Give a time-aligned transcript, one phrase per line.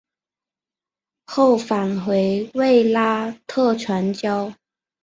[1.27, 4.51] 后返回卫拉特传教。